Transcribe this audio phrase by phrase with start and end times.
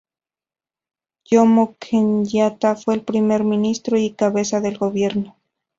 [1.29, 5.37] Jomo Kenyatta fue el primer ministro y cabeza del gobierno.